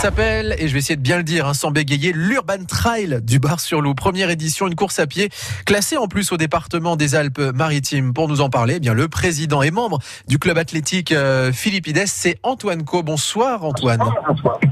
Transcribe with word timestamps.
s'appelle, 0.00 0.54
et 0.60 0.68
je 0.68 0.72
vais 0.74 0.78
essayer 0.78 0.94
de 0.94 1.02
bien 1.02 1.16
le 1.16 1.24
dire 1.24 1.48
hein, 1.48 1.54
sans 1.54 1.72
bégayer, 1.72 2.12
l'Urban 2.14 2.64
Trail 2.68 3.18
du 3.20 3.40
Bar-sur-Loup. 3.40 3.96
Première 3.96 4.30
édition, 4.30 4.68
une 4.68 4.76
course 4.76 5.00
à 5.00 5.08
pied, 5.08 5.28
classée 5.66 5.96
en 5.96 6.06
plus 6.06 6.30
au 6.30 6.36
département 6.36 6.94
des 6.94 7.16
Alpes-Maritimes. 7.16 8.14
Pour 8.14 8.28
nous 8.28 8.40
en 8.40 8.48
parler, 8.48 8.74
eh 8.76 8.78
bien 8.80 8.94
le 8.94 9.08
président 9.08 9.60
et 9.60 9.72
membre 9.72 9.98
du 10.28 10.38
club 10.38 10.56
athlétique 10.56 11.10
euh, 11.10 11.50
Philippides, 11.50 12.04
c'est 12.06 12.38
Antoine 12.44 12.84
Co. 12.84 13.02
Bonsoir 13.02 13.64
Antoine. 13.64 14.00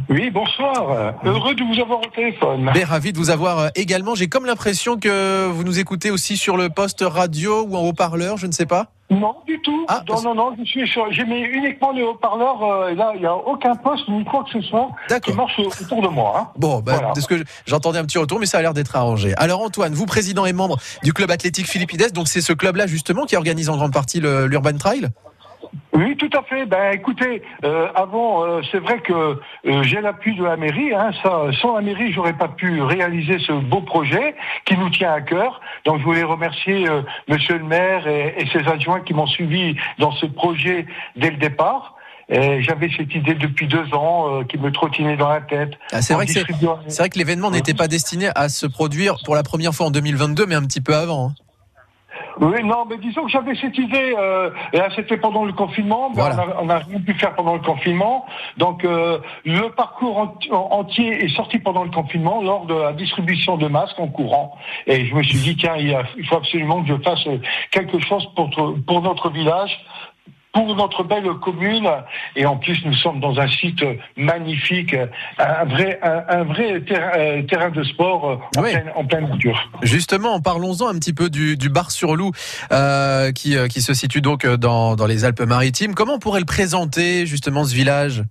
Oui, 0.09 0.31
bonsoir. 0.31 1.17
Heureux 1.25 1.56
de 1.56 1.65
vous 1.65 1.81
avoir 1.83 1.99
au 1.99 2.11
téléphone. 2.15 2.71
Mais 2.72 2.85
ravi 2.85 3.13
de 3.13 3.19
vous 3.19 3.31
avoir 3.31 3.58
euh, 3.58 3.69
également. 3.74 4.15
J'ai 4.15 4.29
comme 4.29 4.47
l'impression 4.47 4.97
que 4.97 5.49
vous 5.49 5.65
nous 5.65 5.81
écoutez 5.81 6.13
aussi 6.13 6.37
sur 6.37 6.56
le 6.56 6.69
poste 6.69 7.04
radio 7.04 7.67
ou 7.69 7.77
en 7.77 7.81
haut-parleur, 7.81 8.37
je 8.37 8.47
ne 8.47 8.53
sais 8.53 8.67
pas. 8.67 8.93
Non, 9.09 9.37
du 9.47 9.61
tout. 9.63 9.87
Ah, 9.88 10.03
non, 10.09 10.21
non, 10.22 10.35
non, 10.35 10.57
je 10.59 10.65
suis 10.65 10.85
j'ai 11.11 11.25
mis 11.25 11.41
uniquement 11.41 11.93
les 11.93 12.03
haut-parleurs, 12.03 12.63
euh, 12.65 12.89
et 12.89 12.95
là, 12.97 13.13
il 13.15 13.21
n'y 13.21 13.27
a 13.27 13.35
aucun 13.37 13.77
poste, 13.77 14.09
ni 14.09 14.25
quoi 14.25 14.43
que 14.43 14.51
ce 14.51 14.61
soit, 14.63 14.90
qui 15.22 15.33
marche 15.33 15.59
autour 15.81 16.02
de 16.02 16.09
moi. 16.09 16.34
hein. 16.37 16.48
Bon, 16.57 16.83
Voilà. 16.84 17.12
de 17.12 17.21
ce 17.21 17.27
que 17.29 17.45
j'entendais 17.66 18.01
un 18.01 18.05
petit 18.05 18.19
retour, 18.19 18.41
mais 18.41 18.47
ça 18.47 18.59
a 18.59 18.63
l'air 18.63 18.75
d'être 18.75 18.97
arrangé. 18.97 19.33
Alors 19.37 19.61
Antoine, 19.63 19.95
vous 19.95 20.07
président 20.07 20.45
et 20.45 20.53
membre 20.53 20.77
du 21.05 21.13
club 21.13 21.30
athlétique 21.30 21.69
Philippides, 21.69 22.13
donc 22.13 22.27
c'est 22.27 22.41
ce 22.41 22.53
club-là 22.53 22.89
justement 22.89 23.27
qui 23.27 23.37
organise 23.37 23.69
en 23.69 23.77
grande 23.77 23.93
partie 23.93 24.21
l'Urban 24.21 24.77
Trail? 24.77 25.09
Oui, 25.93 26.16
tout 26.16 26.30
à 26.37 26.43
fait. 26.43 26.66
Ben, 26.66 26.93
écoutez, 26.93 27.43
euh, 27.65 27.89
avant, 27.95 28.45
euh, 28.45 28.61
c'est 28.71 28.79
vrai 28.79 28.98
que 29.01 29.12
euh, 29.12 29.83
j'ai 29.83 30.01
l'appui 30.01 30.35
de 30.37 30.45
la 30.45 30.57
mairie. 30.57 30.93
Hein, 30.95 31.11
ça, 31.23 31.43
sans 31.61 31.75
la 31.75 31.80
mairie, 31.80 32.12
j'aurais 32.12 32.33
pas 32.35 32.49
pu 32.49 32.83
réaliser 32.83 33.39
ce 33.39 33.52
beau 33.52 33.80
projet 33.80 34.35
qui 34.65 34.77
nous 34.77 34.91
tient 34.91 35.12
à 35.12 35.21
cœur. 35.21 35.61
Donc, 35.85 35.99
je 36.01 36.05
voulais 36.05 36.23
remercier 36.23 36.89
euh, 36.89 37.02
Monsieur 37.29 37.59
le 37.59 37.65
maire 37.65 38.07
et, 38.07 38.35
et 38.39 38.47
ses 38.52 38.66
adjoints 38.69 39.01
qui 39.01 39.15
m'ont 39.15 39.27
suivi 39.27 39.77
dans 39.99 40.12
ce 40.12 40.27
projet 40.27 40.87
dès 41.16 41.30
le 41.30 41.37
départ. 41.39 41.95
J'avais 42.29 42.91
cette 42.97 43.15
idée 43.15 43.35
depuis 43.35 43.69
deux 43.69 43.95
ans 43.95 44.41
euh, 44.41 44.43
qui 44.45 44.59
me 44.59 44.73
trottinait 44.73 45.16
dans 45.16 45.29
la 45.29 45.41
tête. 45.41 45.74
Ah, 45.93 46.02
C'est 46.02 46.13
vrai 46.15 46.27
que 46.27 46.33
c'est 46.33 46.41
distribuant- 46.41 46.80
c'est 46.88 46.99
vrai 47.02 47.09
que 47.09 47.19
l'événement 47.19 47.52
n'était 47.52 47.73
pas 47.73 47.87
destiné 47.87 48.30
à 48.35 48.49
se 48.49 48.66
produire 48.66 49.15
pour 49.24 49.37
la 49.37 49.45
première 49.45 49.73
fois 49.73 49.87
en 49.87 49.91
2022, 49.93 50.45
mais 50.47 50.57
un 50.57 50.63
petit 50.63 50.80
peu 50.80 50.97
avant. 50.97 51.29
hein. 51.29 51.35
Oui, 52.38 52.62
non, 52.65 52.84
mais 52.88 52.98
disons 52.98 53.24
que 53.24 53.30
j'avais 53.30 53.54
cette 53.54 53.79
idée, 53.79 54.15
euh, 54.18 54.51
et 54.74 54.76
là 54.76 54.88
c'était 54.95 55.16
pendant 55.16 55.45
le 55.46 55.52
confinement, 55.54 56.10
ben, 56.10 56.23
on 56.60 56.66
n'a 56.66 56.79
rien 56.79 57.01
pu 57.01 57.15
faire 57.15 57.34
pendant 57.34 57.54
le 57.54 57.60
confinement, 57.60 58.26
donc 58.59 58.84
euh, 58.84 59.18
le 59.46 59.68
parcours 59.70 60.18
enti- 60.23 60.52
entier 60.52 61.24
est 61.24 61.34
sorti 61.34 61.59
pendant 61.59 61.84
le 61.84 61.90
confinement 61.90 62.42
lors 62.42 62.66
de 62.66 62.74
la 62.74 62.92
distribution 62.92 63.57
de 63.57 63.68
masques 63.68 63.98
en 63.98 64.08
courant, 64.08 64.54
et 64.86 65.06
je 65.06 65.14
me 65.14 65.22
suis 65.22 65.38
dit, 65.38 65.56
tiens, 65.56 65.76
il, 65.78 65.88
y 65.88 65.94
a- 65.94 66.02
il 66.18 66.26
faut 66.26 66.36
absolument 66.36 66.82
que 66.82 66.88
je 66.88 67.02
fasse 67.02 67.26
euh, 67.26 67.38
quelque 67.70 67.98
chose 68.00 68.28
pour, 68.36 68.50
pour 68.86 69.00
notre 69.00 69.30
village, 69.30 69.78
pour 70.56 70.74
notre 70.74 71.04
belle 71.04 71.28
commune, 71.42 71.86
et 72.34 72.46
en 72.46 72.56
plus 72.56 72.78
nous 72.86 72.94
sommes 72.94 73.20
dans 73.20 73.38
un 73.38 73.46
site 73.46 73.84
magnifique, 74.16 74.96
un 75.38 75.64
vrai, 75.66 75.98
un, 76.02 76.22
un 76.38 76.44
vrai 76.44 76.80
terrain, 76.80 77.10
euh, 77.18 77.42
terrain 77.42 77.68
de 77.70 77.82
sport 77.84 78.20
euh, 78.30 78.58
en, 78.58 78.62
Oui. 78.62 78.70
pleine, 78.72 78.90
en 78.94 79.04
pleine 79.04 79.28
nature. 79.28 79.70
Justement, 79.82 80.40
parlons-en 80.40 80.88
un 80.88 80.94
petit 80.94 81.12
peu 81.12 81.28
du, 81.28 81.58
du 81.58 81.68
bar 81.68 81.90
sur 81.90 82.16
Loup 82.16 82.32
euh, 82.72 83.32
qui, 83.32 83.54
qui 83.68 83.82
se 83.82 83.92
situe 83.92 84.22
donc 84.22 84.46
dans, 84.46 84.96
dans 84.96 85.06
les 85.06 85.26
Alpes-Maritimes. 85.26 85.94
Comment 85.94 86.14
on 86.14 86.18
pourrait 86.18 86.40
le 86.40 86.46
présenter 86.46 87.26
justement 87.26 87.64
ce 87.64 87.74
village? 87.74 88.22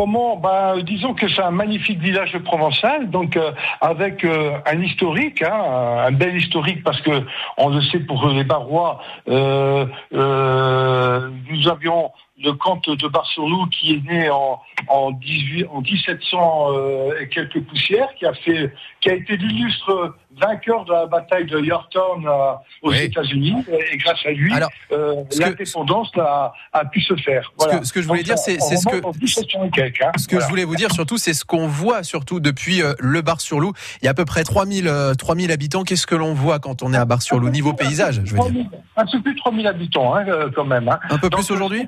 Comment 0.00 0.36
bah, 0.36 0.76
Disons 0.82 1.12
que 1.12 1.28
c'est 1.28 1.42
un 1.42 1.50
magnifique 1.50 2.00
village 2.00 2.38
provençal, 2.38 3.10
donc 3.10 3.36
euh, 3.36 3.52
avec 3.82 4.24
euh, 4.24 4.52
un 4.64 4.80
historique, 4.80 5.42
hein, 5.42 6.06
un 6.06 6.10
bel 6.10 6.38
historique 6.38 6.82
parce 6.82 7.02
que 7.02 7.22
on 7.58 7.68
le 7.68 7.82
sait 7.82 7.98
pour 7.98 8.26
les 8.28 8.44
Barrois, 8.44 9.02
euh, 9.28 9.84
nous 10.10 11.68
avions 11.68 12.12
le 12.42 12.52
comte 12.52 12.88
de 12.88 13.08
Bar-sur-Loup 13.08 13.66
qui 13.66 13.94
est 13.94 14.10
né 14.10 14.30
en, 14.30 14.60
en, 14.88 15.10
18, 15.12 15.66
en 15.70 15.80
1700 15.82 16.66
euh, 16.70 17.20
et 17.20 17.28
quelques 17.28 17.60
poussières, 17.62 18.14
qui 18.14 18.26
a 18.26 18.32
fait, 18.32 18.72
qui 19.00 19.10
a 19.10 19.14
été 19.14 19.36
l'illustre 19.36 20.14
vainqueur 20.40 20.84
de 20.84 20.92
la 20.92 21.06
bataille 21.06 21.46
de 21.46 21.58
Yorktown 21.58 22.26
euh, 22.26 22.52
aux 22.82 22.90
Oui. 22.90 22.98
États-Unis, 23.02 23.64
et 23.92 23.96
grâce 23.98 24.18
à 24.24 24.30
lui, 24.30 24.52
euh, 24.92 25.14
l'indépendance 25.38 26.10
a, 26.18 26.52
a 26.72 26.84
pu 26.84 27.00
se 27.00 27.14
faire. 27.16 27.44
Ce 27.58 27.64
que- 27.64 27.70
Voilà. 27.70 27.84
ce 27.84 27.92
que 27.92 28.02
je 28.02 28.06
voulais 28.06 28.20
Donc, 28.20 28.26
dire, 28.26 28.38
c'est- 28.38 28.58
ce 28.60 28.86
que- 28.88 29.04
en 29.04 29.12
1700 29.12 29.64
et 29.64 29.70
quelques, 29.70 30.02
hein. 30.02 30.12
Ce 30.18 30.26
que 30.26 30.32
Voilà. 30.36 30.46
je 30.46 30.50
voulais 30.50 30.64
vous 30.64 30.76
dire 30.76 30.92
surtout, 30.92 31.18
c'est 31.18 31.34
ce 31.34 31.44
qu'on 31.44 31.66
voit 31.66 32.02
surtout 32.02 32.40
depuis 32.40 32.82
euh, 32.82 32.94
le 32.98 33.22
bar 33.22 33.40
sur 33.40 33.60
Loup. 33.60 33.72
Il 34.02 34.04
y 34.04 34.08
a 34.08 34.12
à 34.12 34.14
peu 34.14 34.24
près 34.24 34.44
3000, 34.44 34.86
euh, 34.88 35.14
3000 35.14 35.50
habitants. 35.52 35.82
Qu'est-ce 35.84 36.06
que 36.06 36.14
l'on 36.14 36.32
voit 36.34 36.58
quand 36.58 36.82
on 36.82 36.92
est 36.94 36.96
à 36.98 37.04
bar 37.04 37.22
sur 37.22 37.38
Loup 37.38 37.50
niveau 37.50 37.72
paysage, 37.72 38.16
je 38.16 38.20
veux 38.20 38.26
dire? 38.26 38.36
3000, 38.38 38.66
Un 38.96 39.06
peu 39.06 39.20
plus 39.22 39.34
de 39.34 39.38
3000 39.38 39.66
habitants, 39.66 40.14
hein, 40.14 40.24
euh, 40.28 40.48
quand 40.54 40.64
même. 40.64 40.88
hein. 40.88 40.98
Un 41.10 41.18
peu 41.18 41.28
Donc, 41.28 41.40
plus 41.40 41.50
aujourd'hui? 41.50 41.86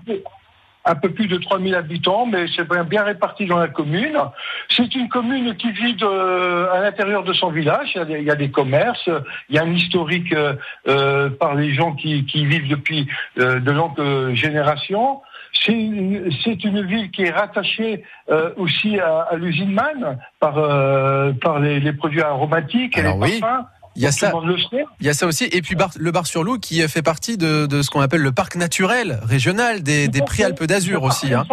Un 0.85 0.95
peu 0.95 1.11
plus 1.11 1.27
de 1.29 1.37
3000 1.37 1.75
habitants, 1.75 2.27
mais 2.27 2.47
c'est 2.57 2.67
bien, 2.89 3.05
réparti 3.05 3.47
dans 3.47 3.59
la 3.59 3.69
commune. 3.69 4.19
C'est 4.69 4.95
une 4.95 5.09
commune 5.09 5.55
qui 5.57 5.71
vit 5.73 5.95
de- 5.95 6.69
à 6.73 6.81
l'intérieur 6.81 7.23
de 7.25 7.33
son 7.33 7.51
village. 7.51 7.91
Il 7.95 7.99
y, 7.99 8.01
a 8.01 8.05
des, 8.05 8.19
il 8.19 8.25
y 8.25 8.31
a 8.31 8.35
des 8.37 8.51
commerces, 8.51 9.09
il 9.49 9.55
y 9.57 9.59
a 9.59 9.63
un 9.63 9.73
historique 9.73 10.33
euh, 10.33 10.55
euh, 10.89 11.31
par 11.31 11.55
les 11.55 11.73
gens 11.73 11.93
qui, 11.95 12.25
qui 12.27 12.41
y 12.43 12.47
vivent 12.47 12.69
depuis 12.69 13.07
euh, 13.39 13.61
de 13.61 13.71
longues 13.71 14.35
générations. 14.35 15.21
C'est 15.65 15.73
une, 15.75 16.31
une 16.65 16.83
ville 16.87 17.11
qui 17.11 17.23
est 17.25 17.31
rattachée 17.31 18.03
euh, 18.31 18.51
aussi 18.57 18.99
à, 18.99 19.27
à 19.31 19.37
l'usine 19.37 19.71
Man 19.73 20.19
par, 20.41 20.57
euh, 20.59 21.33
par 21.35 21.61
les, 21.61 21.79
les 21.79 21.93
produits 21.93 22.23
aromatiques 22.23 22.97
et 22.97 23.01
Alors 23.03 23.17
les 23.25 23.35
oui, 23.35 23.41
parfums. 23.41 23.67
Il 23.97 24.03
y 24.03 24.07
a 24.07 24.13
ça. 24.13 24.33
Il 25.01 25.07
y 25.07 25.11
a 25.11 25.15
ça 25.15 25.27
aussi. 25.27 25.45
Et 25.45 25.61
puis 25.63 25.77
le 25.97 26.11
bar 26.13 26.27
sur 26.27 26.45
Loup 26.45 26.59
qui 26.59 26.81
fait 26.89 27.03
partie 27.03 27.37
de, 27.37 27.67
de 27.67 27.83
ce 27.83 27.91
qu'on 27.91 28.01
appelle 28.01 28.23
le 28.23 28.33
parc 28.33 28.57
naturel 28.57 29.21
régional 29.23 29.83
des, 29.83 30.09
des 30.09 30.23
Préalpes 30.23 30.65
d'Azur 30.65 31.03
aussi. 31.03 31.35
Hein. 31.35 31.45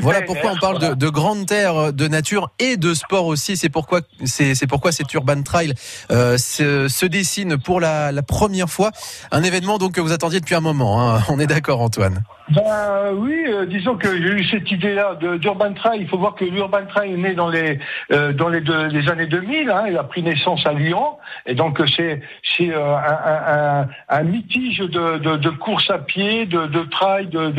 Voilà 0.00 0.22
pourquoi 0.22 0.52
on 0.52 0.56
parle 0.58 0.78
de, 0.80 0.94
de 0.94 1.08
grandes 1.08 1.46
terres 1.46 1.92
de 1.92 2.08
nature 2.08 2.50
et 2.58 2.76
de 2.76 2.94
sport 2.94 3.26
aussi. 3.26 3.56
C'est 3.56 3.68
pourquoi 3.68 4.00
c'est 4.24 4.54
c'est 4.54 4.66
pourquoi 4.66 4.92
cet 4.92 5.12
Urban 5.14 5.42
Trail 5.42 5.74
euh, 6.10 6.38
se, 6.38 6.88
se 6.88 7.06
dessine 7.06 7.56
pour 7.56 7.80
la, 7.80 8.10
la 8.12 8.22
première 8.22 8.68
fois. 8.68 8.90
Un 9.30 9.42
événement 9.42 9.78
donc 9.78 9.92
que 9.92 10.00
vous 10.00 10.12
attendiez 10.12 10.40
depuis 10.40 10.54
un 10.56 10.60
moment. 10.60 11.14
hein. 11.14 11.22
On 11.28 11.38
est 11.38 11.46
d'accord, 11.46 11.80
Antoine. 11.80 12.22
Ben 12.50 13.12
oui, 13.14 13.44
euh, 13.46 13.64
disons 13.64 13.96
que 13.96 14.08
j'ai 14.08 14.32
eu 14.32 14.44
cette 14.44 14.68
idée-là 14.72 15.14
d'Urban 15.38 15.72
Trail. 15.72 16.00
Il 16.00 16.08
faut 16.08 16.18
voir 16.18 16.34
que 16.34 16.44
l'Urban 16.44 16.84
Trail 16.88 17.12
est 17.12 17.16
né 17.16 17.34
dans 17.34 17.48
les 17.48 17.78
euh, 18.10 18.32
dans 18.32 18.48
les, 18.48 18.60
deux- 18.60 18.86
les 18.88 19.08
années 19.08 19.26
2000. 19.26 19.70
Hein, 19.70 19.84
il 19.88 19.96
a 19.96 20.02
pris 20.02 20.22
naissance 20.22 20.66
à 20.66 20.72
Lyon, 20.72 21.16
et 21.46 21.54
donc 21.54 21.80
euh, 21.80 21.86
c'est 21.96 22.20
c'est 22.56 22.74
euh, 22.74 22.96
un, 22.96 23.86
un, 24.08 24.22
mitige 24.24 24.78
de, 24.78 25.36
de, 25.36 25.48
course 25.50 25.88
à 25.90 25.98
pied, 25.98 26.46
de, 26.46 26.66
de 26.66 26.80
trail, 26.84 27.28
de, 27.28 27.50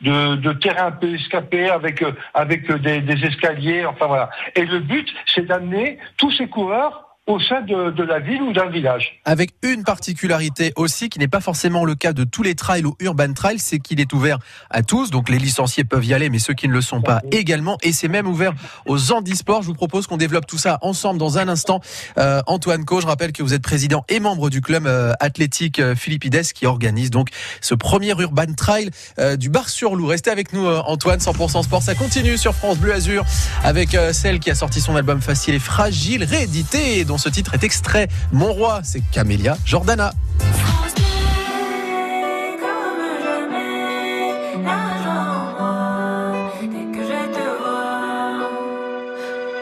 de, 0.00 0.52
terrain 0.54 0.86
un 0.86 0.92
peu 0.92 1.14
escapé 1.14 1.70
avec 1.70 2.04
avec 2.34 2.72
des, 2.72 3.02
des 3.02 3.24
escaliers. 3.24 3.84
Enfin 3.86 4.06
voilà. 4.06 4.30
Et 4.56 4.64
le 4.64 4.80
but, 4.80 5.08
c'est 5.26 5.46
d'amener 5.46 5.98
tous 6.16 6.32
ces 6.32 6.48
coureurs 6.48 7.09
au 7.30 7.40
sein 7.40 7.62
de, 7.62 7.90
de 7.90 8.02
la 8.02 8.18
ville 8.18 8.42
ou 8.42 8.52
d'un 8.52 8.68
village. 8.68 9.20
Avec 9.24 9.50
une 9.62 9.84
particularité 9.84 10.72
aussi 10.76 11.08
qui 11.08 11.18
n'est 11.18 11.28
pas 11.28 11.40
forcément 11.40 11.84
le 11.84 11.94
cas 11.94 12.12
de 12.12 12.24
tous 12.24 12.42
les 12.42 12.54
trails 12.54 12.84
ou 12.84 12.96
urban 13.00 13.32
trails, 13.32 13.58
c'est 13.58 13.78
qu'il 13.78 14.00
est 14.00 14.12
ouvert 14.12 14.38
à 14.68 14.82
tous. 14.82 15.10
Donc 15.10 15.28
les 15.28 15.38
licenciés 15.38 15.84
peuvent 15.84 16.04
y 16.04 16.14
aller, 16.14 16.28
mais 16.28 16.38
ceux 16.38 16.54
qui 16.54 16.68
ne 16.68 16.72
le 16.72 16.80
sont 16.80 17.02
pas 17.02 17.22
également. 17.30 17.78
Et 17.82 17.92
c'est 17.92 18.08
même 18.08 18.26
ouvert 18.26 18.52
aux 18.86 19.12
handisports. 19.12 19.62
Je 19.62 19.68
vous 19.68 19.74
propose 19.74 20.06
qu'on 20.06 20.16
développe 20.16 20.46
tout 20.46 20.58
ça 20.58 20.78
ensemble 20.82 21.18
dans 21.18 21.38
un 21.38 21.48
instant. 21.48 21.80
Euh, 22.18 22.40
Antoine 22.46 22.84
Co, 22.84 23.00
je 23.00 23.06
rappelle 23.06 23.32
que 23.32 23.42
vous 23.42 23.54
êtes 23.54 23.62
président 23.62 24.04
et 24.08 24.20
membre 24.20 24.50
du 24.50 24.60
club 24.60 24.86
euh, 24.86 25.12
athlétique 25.20 25.78
euh, 25.78 25.94
Philippides 25.94 26.52
qui 26.52 26.66
organise 26.66 27.10
donc 27.10 27.28
ce 27.60 27.74
premier 27.74 28.14
urban 28.18 28.52
trail 28.56 28.90
euh, 29.18 29.36
du 29.36 29.50
bar 29.50 29.68
sur 29.68 29.94
Loup. 29.94 30.06
Restez 30.06 30.30
avec 30.30 30.52
nous, 30.52 30.66
Antoine. 30.66 31.20
100% 31.20 31.62
sport, 31.62 31.82
ça 31.82 31.94
continue 31.94 32.38
sur 32.38 32.54
France 32.54 32.78
Bleu 32.78 32.92
Azur 32.92 33.24
avec 33.62 33.96
celle 34.12 34.38
qui 34.38 34.50
a 34.50 34.54
sorti 34.54 34.80
son 34.80 34.96
album 34.96 35.20
Facile 35.20 35.54
et 35.54 35.58
Fragile, 35.58 36.24
réédité, 36.24 37.04
dont 37.04 37.18
ce 37.20 37.28
titre 37.28 37.54
est 37.54 37.62
extrait. 37.62 38.08
Mon 38.32 38.52
roi, 38.52 38.80
c'est 38.82 39.02
Camélia 39.12 39.56
Jordana. 39.64 40.12
Vois. 40.38 40.80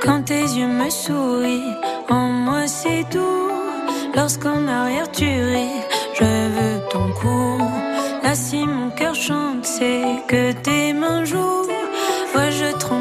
Quand 0.01 0.23
tes 0.23 0.41
yeux 0.41 0.69
me 0.69 0.89
sourient, 0.89 1.75
en 2.09 2.29
moi 2.47 2.67
c'est 2.67 3.05
tout. 3.11 3.51
Lorsqu'en 4.15 4.67
arrière 4.67 5.11
tu 5.11 5.27
ris, 5.27 5.83
je 6.19 6.25
veux 6.25 6.81
ton 6.93 7.13
cou. 7.21 7.59
Là 8.23 8.35
si 8.35 8.65
mon 8.65 8.91
cœur 8.91 9.15
chante, 9.15 9.65
c'est 9.65 10.03
que 10.29 10.53
tes 10.53 10.93
mains 10.93 11.25
jouent. 11.25 11.67
Ouais, 12.35 12.51
je 12.53 12.77
tremble 12.79 12.98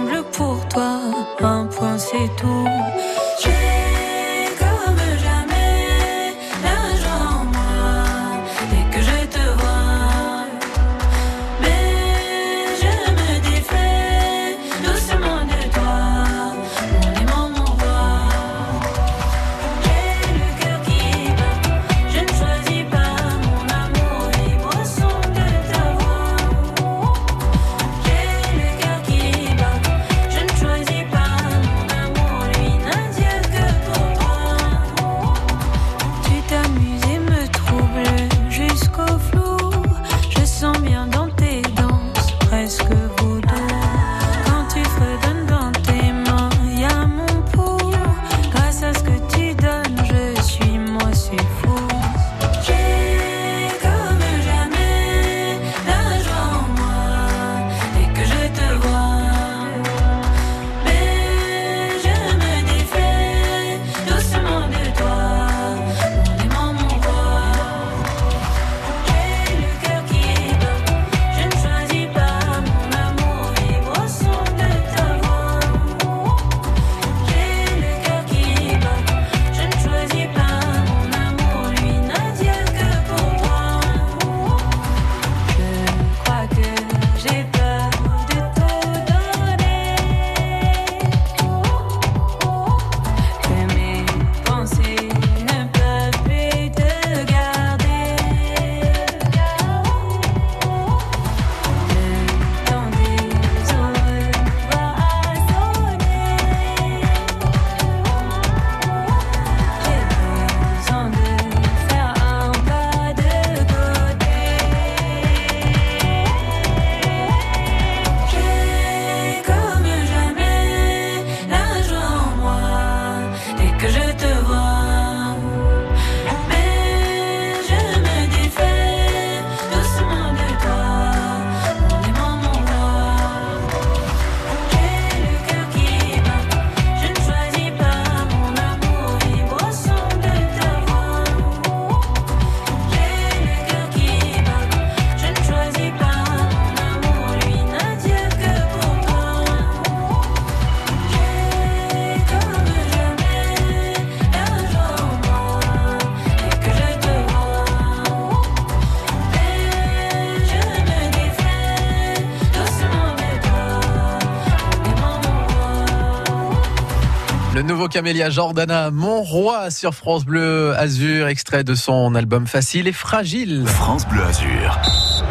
Camélia 167.87 168.29
Jordana, 168.29 168.91
mon 168.91 169.21
roi 169.21 169.71
sur 169.71 169.93
France 169.93 170.25
Bleu 170.25 170.75
Azur, 170.77 171.27
extrait 171.27 171.63
de 171.63 171.75
son 171.75 172.15
album 172.15 172.47
Facile 172.47 172.87
et 172.87 172.91
Fragile. 172.91 173.63
France 173.65 174.07
Bleu 174.07 174.23
Azur, 174.23 174.79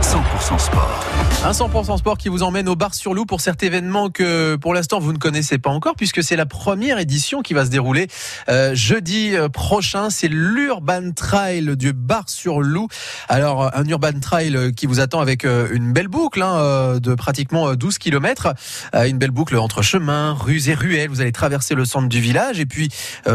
100% 0.01 0.59
sport. 0.59 1.05
Un 1.45 1.53
100% 1.53 1.99
sport 1.99 2.19
qui 2.19 2.29
vous 2.29 2.43
emmène 2.43 2.69
au 2.69 2.75
bar 2.75 2.95
sur 2.95 3.15
Loup 3.15 3.27
pour 3.27 3.41
cet 3.41 3.63
événement 3.63 4.11
que 4.11 4.57
pour 4.57 4.75
l'instant 4.75 4.99
vous 4.99 5.13
ne 5.13 5.19
connaissez 5.19 5.59
pas 5.59 5.71
encore 5.71 5.95
puisque 5.95 6.23
c'est 6.23 6.35
la 6.35 6.47
première 6.47 6.99
édition 6.99 7.43
qui 7.43 7.55
va 7.55 7.65
se 7.65 7.71
dérouler 7.71 8.09
euh, 8.49 8.75
jeudi 8.75 9.37
euh, 9.37 9.49
prochain. 9.49 10.11
C'est 10.11 10.29
l'Urban 10.29 11.13
Trail 11.15 11.77
du 11.77 11.93
bar 11.93 12.25
sur 12.29 12.63
Loup. 12.63 12.89
Alors 13.29 13.71
un 13.77 13.85
Urban 13.85 14.19
Trail 14.21 14.73
qui 14.75 14.87
vous 14.87 14.99
attend 14.99 15.21
avec 15.21 15.45
euh, 15.45 15.69
une 15.73 15.93
belle 15.93 16.09
boucle 16.09 16.43
hein, 16.43 16.99
de 16.99 17.15
pratiquement 17.15 17.75
12 17.75 17.99
km. 17.99 18.55
une 18.95 19.19
belle 19.19 19.31
boucle 19.31 19.57
entre 19.57 19.83
chemins, 19.83 20.33
rues 20.33 20.69
et 20.69 20.75
ruelles. 20.75 21.11
Vous 21.11 21.21
allez 21.21 21.33
traverser 21.33 21.75
le 21.75 21.85
centre 21.85 22.09
du 22.09 22.21
village 22.21 22.46
et 22.55 22.67
puis 22.67 22.89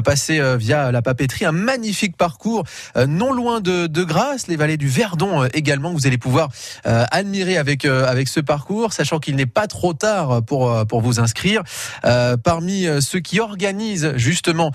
passer 0.04 0.42
via 0.58 0.92
la 0.92 1.02
papeterie. 1.02 1.46
Un 1.46 1.52
magnifique 1.52 2.18
parcours 2.18 2.63
non 3.08 3.34
loin 3.34 3.62
de, 3.62 3.88
de 3.88 4.04
Grasse, 4.04 4.48
les 4.48 4.56
vallées 4.56 4.78
du 4.78 4.88
Verdon 4.88 5.46
également. 5.54 5.94
Vous 5.94 6.08
allez 6.08 6.18
pouvoir 6.18 6.50
admirer 6.86 7.58
avec 7.58 7.86
euh, 7.86 8.06
avec 8.06 8.28
ce 8.28 8.40
parcours, 8.40 8.94
sachant 8.94 9.19
qu'il 9.19 9.36
n'est 9.36 9.46
pas 9.46 9.68
trop 9.68 9.94
tard 9.94 10.44
pour 10.44 10.72
euh, 10.72 10.86
pour 10.86 11.02
vous 11.02 11.19
inscrire. 11.19 11.62
Euh, 12.06 12.38
parmi 12.38 12.88
ceux 13.00 13.19
qui 13.19 13.40
organisent 13.40 14.13
justement 14.16 14.72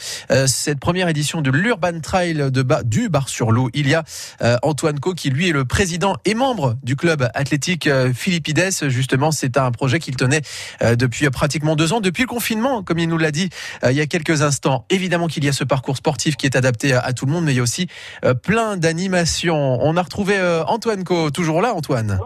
cette 0.47 0.81
première 0.81 1.09
édition 1.09 1.41
de 1.41 1.51
l'Urban 1.51 2.01
Trail 2.01 2.51
de 2.51 2.67
du 2.85 3.09
Bar-sur-Loup, 3.09 3.71
il 3.75 3.89
y 3.89 3.95
a 3.95 4.05
Antoine 4.63 5.01
Co 5.01 5.15
qui 5.15 5.31
lui 5.31 5.49
est 5.49 5.53
le 5.53 5.65
président 5.65 6.17
et 6.25 6.35
membre 6.35 6.77
du 6.83 6.97
club 6.97 7.29
athlétique 7.35 7.89
Philippides. 8.15 8.89
Justement, 8.89 9.31
c'est 9.31 9.57
un 9.57 9.71
projet 9.71 9.99
qu'il 9.99 10.17
tenait 10.17 10.43
depuis 10.83 11.29
pratiquement 11.31 11.77
deux 11.77 11.93
ans, 11.93 12.01
depuis 12.01 12.23
le 12.23 12.29
confinement, 12.29 12.83
comme 12.83 12.99
il 12.99 13.09
nous 13.09 13.19
l'a 13.19 13.31
dit 13.31 13.51
il 13.85 13.93
y 13.93 14.01
a 14.01 14.07
quelques 14.07 14.26
instants. 14.31 14.85
Évidemment 14.91 15.27
qu'il 15.27 15.45
y 15.45 15.49
a 15.49 15.53
ce 15.53 15.65
parcours 15.65 15.97
sportif 15.97 16.37
qui 16.37 16.47
est 16.47 16.57
adapté 16.57 16.93
à, 16.93 17.13
tout 17.13 17.27
le 17.27 17.33
monde, 17.33 17.45
mais 17.45 17.53
il 17.53 17.57
y 17.57 17.61
a 17.61 17.63
aussi 17.63 17.89
plein 18.43 18.77
d'animations. 18.77 19.79
On 19.81 19.97
a 19.97 20.03
retrouvé 20.03 20.37
Antoine 20.67 21.05
Co, 21.05 21.31
toujours 21.31 21.63
là, 21.63 21.75
Antoine? 21.75 22.19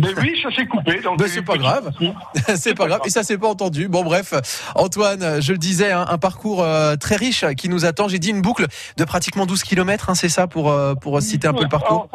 Mais 0.00 0.08
oui, 0.20 0.38
ça 0.42 0.50
s'est 0.54 0.66
coupé. 0.66 1.00
Donc 1.00 1.22
c'est 1.26 1.42
pas 1.42 1.56
grave. 1.56 1.90
c'est 2.56 2.74
pas 2.74 2.86
grave. 2.86 3.00
Et 3.04 3.10
ça 3.10 3.22
s'est 3.22 3.38
pas 3.38 3.48
entendu. 3.48 3.88
Bon, 3.88 4.02
bref. 4.02 4.34
Antoine, 4.74 5.40
je 5.40 5.52
le 5.52 5.58
disais, 5.58 5.92
hein, 5.92 6.04
un, 6.08 6.18
parcours 6.18 6.62
euh, 6.62 6.96
très 6.96 7.16
riche 7.16 7.44
qui 7.56 7.68
nous 7.68 7.84
attend. 7.84 8.08
J'ai 8.08 8.18
dit 8.18 8.30
une 8.30 8.42
boucle 8.42 8.66
de 8.96 9.04
pratiquement 9.04 9.46
12 9.46 9.62
km, 9.62 10.10
hein, 10.10 10.14
c'est 10.14 10.28
ça, 10.28 10.46
pour, 10.46 10.70
euh, 10.70 10.94
pour 10.94 11.20
citer 11.22 11.48
un 11.48 11.54
peu 11.54 11.62
le 11.62 11.68
parcours? 11.68 12.08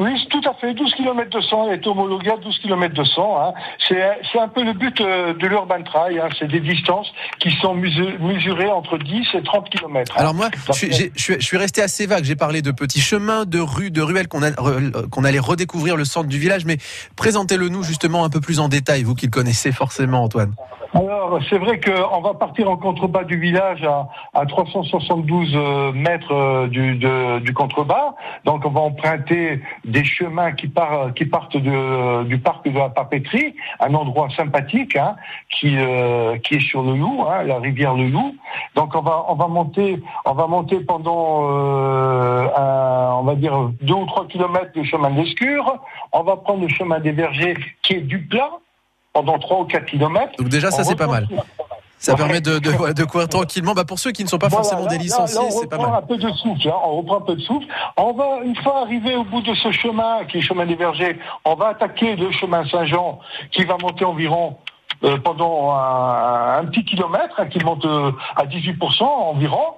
Oui, 0.00 0.26
tout 0.30 0.40
à 0.48 0.54
fait. 0.54 0.72
12 0.72 0.94
km 0.94 1.28
de 1.28 1.42
100 1.42 1.72
est 1.72 1.86
homologué 1.86 2.30
à 2.30 2.38
12 2.38 2.58
km 2.60 2.94
de 2.94 3.04
100. 3.04 3.38
Hein. 3.38 3.52
C'est 3.86 4.40
un 4.40 4.48
peu 4.48 4.64
le 4.64 4.72
but 4.72 4.98
euh, 5.02 5.34
de 5.34 5.46
l'Urban 5.46 5.82
Trail. 5.82 6.18
Hein. 6.18 6.30
C'est 6.38 6.48
des 6.48 6.60
distances 6.60 7.12
qui 7.38 7.50
sont 7.60 7.74
mesurées 7.74 8.70
entre 8.70 8.96
10 8.96 9.26
et 9.34 9.42
30 9.42 9.68
km. 9.68 10.14
Hein. 10.16 10.20
Alors 10.20 10.32
moi, 10.32 10.48
je 10.72 11.10
suis, 11.38 11.56
resté 11.58 11.82
assez 11.82 12.06
vague. 12.06 12.24
J'ai 12.24 12.34
parlé 12.34 12.62
de 12.62 12.70
petits 12.70 13.02
chemins, 13.02 13.44
de 13.44 13.58
rues, 13.58 13.90
de 13.90 14.00
ruelles 14.00 14.28
qu'on 14.28 14.40
qu'on 15.10 15.24
allait 15.24 15.38
redécouvrir 15.38 15.96
le 15.96 16.06
centre 16.06 16.28
du 16.28 16.38
village. 16.38 16.64
Mais 16.64 16.78
présentez-le 17.16 17.68
nous 17.68 17.82
justement 17.82 18.24
un 18.24 18.30
peu 18.30 18.40
plus 18.40 18.58
en 18.58 18.68
détail, 18.68 19.02
vous 19.02 19.14
qui 19.14 19.26
le 19.26 19.30
connaissez 19.30 19.70
forcément, 19.70 20.22
Antoine. 20.22 20.54
Alors, 20.92 21.38
c'est 21.48 21.58
vrai 21.58 21.78
qu'on 21.78 22.20
va 22.20 22.34
partir 22.34 22.68
en 22.68 22.76
contrebas 22.76 23.22
du 23.22 23.38
village 23.38 23.84
à, 23.84 24.08
à 24.34 24.44
372 24.44 25.52
euh, 25.54 25.92
mètres 25.92 26.32
euh, 26.32 26.66
du, 26.66 26.96
du 26.96 27.54
contrebas. 27.54 28.16
Donc, 28.44 28.64
on 28.64 28.70
va 28.70 28.80
emprunter 28.80 29.60
des 29.84 30.02
chemins 30.04 30.50
qui, 30.50 30.68
qui 31.14 31.24
partent 31.26 31.56
de, 31.56 32.24
du 32.24 32.38
parc 32.38 32.68
de 32.68 32.76
la 32.76 32.88
Papeterie, 32.88 33.54
un 33.78 33.94
endroit 33.94 34.30
sympathique 34.36 34.96
hein, 34.96 35.14
qui, 35.48 35.76
euh, 35.76 36.38
qui 36.38 36.56
est 36.56 36.68
sur 36.68 36.82
le 36.82 36.96
Loup, 36.96 37.24
hein, 37.28 37.44
la 37.44 37.60
rivière 37.60 37.94
le 37.94 38.08
Loup. 38.08 38.34
Donc, 38.74 38.96
on 38.96 39.02
va, 39.02 39.26
on 39.28 39.36
va 39.36 39.46
monter, 39.46 40.02
on 40.24 40.32
va 40.32 40.48
monter 40.48 40.80
pendant, 40.80 41.44
on 43.20 43.22
va 43.22 43.34
dire, 43.36 43.70
deux 43.80 43.94
ou 43.94 44.06
trois 44.06 44.26
kilomètres 44.26 44.72
le 44.74 44.82
chemin 44.82 45.10
d'Escure. 45.10 45.78
On 46.12 46.24
va 46.24 46.36
prendre 46.36 46.62
le 46.62 46.68
chemin 46.68 46.98
des 46.98 47.12
Vergers 47.12 47.56
qui 47.82 47.94
est 47.94 48.00
du 48.00 48.18
plat 48.26 48.50
pendant 49.12 49.38
3 49.38 49.60
ou 49.60 49.64
4 49.64 49.86
kilomètres. 49.86 50.32
Donc 50.38 50.48
déjà, 50.48 50.70
ça, 50.70 50.84
c'est 50.84 50.96
pas 50.96 51.06
mal. 51.06 51.26
Ça 51.98 52.14
permet 52.14 52.40
de, 52.40 52.58
de, 52.58 52.92
de, 52.94 53.04
courir 53.04 53.28
tranquillement. 53.28 53.74
Bah 53.74 53.84
pour 53.84 53.98
ceux 53.98 54.10
qui 54.10 54.24
ne 54.24 54.28
sont 54.28 54.38
pas 54.38 54.48
forcément 54.48 54.86
des 54.86 54.96
licenciés, 54.96 55.50
c'est 55.50 55.68
pas 55.68 55.76
mal. 55.76 55.92
Un 55.96 56.02
peu 56.02 56.16
de 56.16 56.30
souffle, 56.30 56.66
hein, 56.66 56.76
on 56.82 56.96
reprend 56.96 57.18
un 57.18 57.20
peu 57.20 57.34
de 57.34 57.42
souffle. 57.42 57.66
On 57.98 58.14
va, 58.14 58.38
une 58.42 58.56
fois 58.56 58.80
arrivé 58.80 59.14
au 59.14 59.24
bout 59.24 59.42
de 59.42 59.52
ce 59.52 59.70
chemin, 59.70 60.24
qui 60.24 60.38
est 60.38 60.40
le 60.40 60.46
chemin 60.46 60.64
des 60.64 60.76
Vergers, 60.76 61.18
on 61.44 61.56
va 61.56 61.68
attaquer 61.68 62.16
le 62.16 62.32
chemin 62.32 62.66
Saint-Jean, 62.66 63.20
qui 63.52 63.64
va 63.64 63.76
monter 63.76 64.06
environ 64.06 64.56
euh, 65.04 65.18
pendant 65.18 65.74
un, 65.74 66.64
petit 66.64 66.86
kilomètre, 66.86 67.38
hein, 67.38 67.46
qui 67.48 67.62
monte 67.62 67.84
euh, 67.84 68.12
à 68.34 68.46
18% 68.46 69.02
environ. 69.02 69.74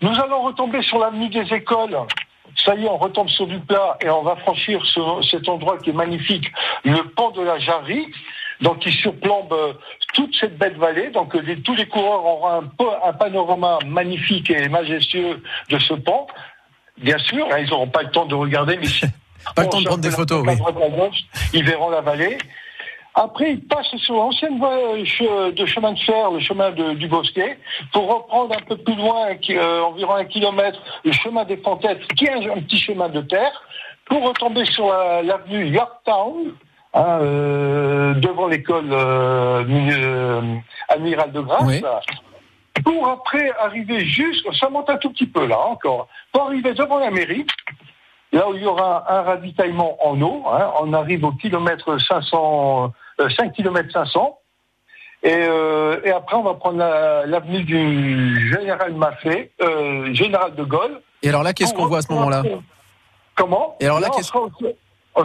Nous 0.00 0.18
allons 0.18 0.44
retomber 0.44 0.80
sur 0.80 0.98
l'avenue 0.98 1.28
des 1.28 1.52
écoles. 1.52 1.98
Ça 2.64 2.74
y 2.74 2.86
est, 2.86 2.88
on 2.88 2.96
retombe 2.96 3.28
sur 3.28 3.46
du 3.46 3.58
plat 3.58 3.98
et 4.00 4.08
on 4.08 4.22
va 4.22 4.36
franchir 4.36 4.80
cet 5.30 5.46
endroit 5.46 5.76
qui 5.76 5.90
est 5.90 5.92
magnifique, 5.92 6.50
le 6.84 7.02
pont 7.10 7.30
de 7.32 7.42
la 7.42 7.58
Jarry 7.58 8.06
donc 8.60 8.80
qui 8.80 8.92
surplombe 8.92 9.52
euh, 9.52 9.72
toute 10.14 10.34
cette 10.36 10.56
belle 10.58 10.76
vallée. 10.76 11.10
Donc 11.10 11.34
euh, 11.34 11.56
tous 11.64 11.74
les 11.74 11.86
coureurs 11.86 12.24
auront 12.24 12.48
un, 12.48 12.70
un 13.04 13.12
panorama 13.12 13.78
magnifique 13.86 14.50
et 14.50 14.68
majestueux 14.68 15.42
de 15.70 15.78
ce 15.78 15.94
pont. 15.94 16.26
Bien 16.98 17.18
sûr, 17.18 17.46
hein, 17.50 17.58
ils 17.58 17.68
n'auront 17.68 17.88
pas 17.88 18.02
le 18.02 18.10
temps 18.10 18.26
de 18.26 18.34
regarder, 18.34 18.78
mais 18.78 18.86
pas 19.54 19.62
le 19.62 19.68
temps 19.68 19.80
de 19.80 19.86
prendre 19.86 20.02
des 20.02 20.10
photos. 20.10 20.44
Oui. 20.46 21.26
ils 21.52 21.64
verront 21.64 21.90
la 21.90 22.00
vallée. 22.00 22.38
Après, 23.18 23.52
ils 23.52 23.66
passent 23.66 23.96
sur 23.96 24.14
l'ancienne 24.14 24.58
voie 24.58 24.76
euh, 24.76 25.52
de 25.52 25.66
chemin 25.66 25.92
de 25.92 25.98
fer, 25.98 26.30
le 26.30 26.38
chemin 26.38 26.70
du 26.70 27.08
Bosquet, 27.08 27.58
pour 27.90 28.14
reprendre 28.14 28.54
un 28.54 28.62
peu 28.62 28.76
plus 28.76 28.94
loin, 28.94 29.28
environ 29.84 30.16
un 30.16 30.26
kilomètre, 30.26 30.78
le 31.02 31.12
chemin 31.12 31.44
des 31.44 31.56
Fontettes, 31.56 32.06
qui 32.14 32.26
est 32.26 32.50
un, 32.50 32.60
petit 32.60 32.78
chemin 32.78 33.08
de 33.08 33.22
terre, 33.22 33.62
pour 34.04 34.22
retomber 34.22 34.66
sur 34.66 34.88
l'avenue 34.88 35.66
Yorktown, 35.68 36.52
Hein, 36.96 37.18
euh, 37.20 38.14
devant 38.14 38.46
l'école 38.46 38.90
euh, 38.90 39.62
euh, 39.68 40.40
Amiral 40.88 41.30
de 41.30 41.40
Grasse. 41.42 41.82
Pour 42.82 43.08
après 43.08 43.52
arriver 43.60 44.06
juste, 44.06 44.46
ça 44.58 44.70
monte 44.70 44.88
un 44.88 44.96
tout 44.96 45.10
petit 45.10 45.26
peu 45.26 45.46
là 45.46 45.58
encore, 45.58 46.08
pour 46.32 46.44
arriver 46.44 46.72
devant 46.72 46.98
la 46.98 47.10
mairie, 47.10 47.46
là 48.32 48.48
où 48.48 48.54
il 48.54 48.62
y 48.62 48.66
aura 48.66 49.12
un 49.12 49.22
ravitaillement 49.22 49.98
en 50.08 50.18
eau, 50.22 50.44
hein, 50.50 50.70
on 50.80 50.94
arrive 50.94 51.24
au 51.24 51.32
kilomètre 51.32 51.98
500, 51.98 52.92
5 53.18 53.52
km 53.52 53.92
500, 53.92 54.38
et, 55.22 55.48
et, 56.04 56.10
après 56.12 56.36
on 56.36 56.42
va 56.42 56.54
prendre 56.54 56.78
l'avenue 56.78 57.64
du 57.64 58.50
général 58.50 58.94
Maffei, 58.94 59.50
général 60.12 60.54
de 60.54 60.62
Gaulle. 60.62 61.02
Et 61.22 61.28
alors 61.28 61.42
là, 61.42 61.52
qu'est-ce 61.52 61.74
qu'on 61.74 61.86
voit 61.86 61.98
à 61.98 62.02
ce 62.02 62.12
moment-là? 62.12 62.42
Comment? 63.34 63.76
Et 63.80 63.84
alors 63.84 64.00
là, 64.00 64.08
qu'est-ce 64.14 64.32
Oh, 65.16 65.24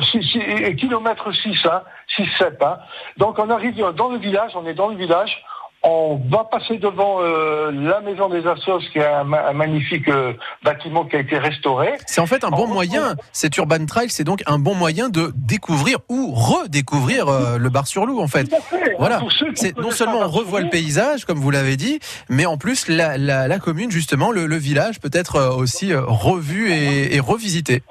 kilomètre 0.77 1.33
6, 1.33 1.65
hein, 1.65 1.81
6, 2.15 2.23
7. 2.37 2.63
Hein. 2.63 2.77
Donc 3.17 3.37
on 3.39 3.49
arrive 3.49 3.75
dans 3.97 4.09
le 4.09 4.19
village, 4.19 4.51
on 4.55 4.65
est 4.65 4.73
dans 4.73 4.87
le 4.87 4.95
village, 4.95 5.43
on 5.83 6.21
va 6.29 6.43
passer 6.43 6.77
devant 6.77 7.17
euh, 7.21 7.71
la 7.71 8.01
maison 8.01 8.29
des 8.29 8.45
Assos, 8.47 8.79
qui 8.91 8.99
est 8.99 9.05
un, 9.05 9.23
magnifique 9.23 10.07
euh, 10.07 10.33
bâtiment 10.63 11.05
qui 11.05 11.15
a 11.15 11.19
été 11.19 11.37
restauré. 11.37 11.93
C'est 12.05 12.21
en 12.21 12.27
fait 12.27 12.43
un 12.43 12.51
bon 12.51 12.67
moyen, 12.67 13.15
cet 13.33 13.57
Urban 13.57 13.85
Trail, 13.85 14.09
c'est 14.09 14.23
donc 14.23 14.43
un 14.45 14.59
bon 14.59 14.75
moyen 14.75 15.09
de 15.09 15.33
découvrir 15.35 15.97
ou 16.07 16.31
redécouvrir 16.33 17.27
euh, 17.27 17.57
le 17.57 17.69
bar 17.69 17.87
sur 17.87 18.05
loup 18.05 18.21
en 18.21 18.27
fait. 18.27 18.47
fait 18.69 18.95
voilà, 18.99 19.21
c'est 19.55 19.75
non 19.77 19.91
seulement 19.91 20.19
on 20.19 20.29
revoit 20.29 20.61
le 20.61 20.69
paysage, 20.69 21.25
comme 21.25 21.39
vous 21.39 21.51
l'avez 21.51 21.77
dit, 21.77 21.99
mais 22.29 22.45
en 22.45 22.57
plus 22.57 22.87
la, 22.87 23.17
la, 23.17 23.47
la 23.47 23.59
commune 23.59 23.89
justement, 23.89 24.31
le, 24.31 24.45
le 24.45 24.57
village 24.57 24.99
peut 24.99 25.11
être 25.11 25.55
aussi 25.57 25.93
revu 25.93 26.71
et, 26.71 27.15
et 27.15 27.19
revisité. 27.19 27.81